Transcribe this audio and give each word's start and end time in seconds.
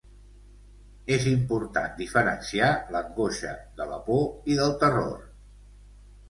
És 1.17 1.27
important 1.31 1.93
diferenciar 1.99 2.71
l'angoixa 2.97 3.53
de 3.83 3.89
la 3.93 4.01
por 4.09 4.25
i 4.55 4.57
del 4.63 4.75
terror. 4.87 5.15